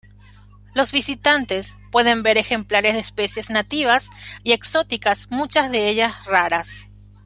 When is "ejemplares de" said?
2.39-3.01